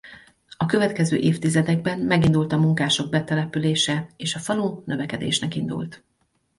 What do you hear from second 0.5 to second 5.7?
A következő évtizedekben megindult a munkások betelepülése és a falu növekedésnek